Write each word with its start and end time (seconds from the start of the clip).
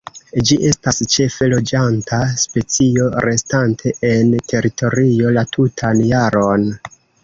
Ĝi 0.49 0.55
estas 0.69 1.01
ĉefe 1.15 1.49
loĝanta 1.51 2.21
specio, 2.45 3.07
restante 3.29 3.95
en 4.13 4.35
teritorio 4.51 5.39
la 5.41 5.49
tutan 5.57 6.07
jaron. 6.15 6.71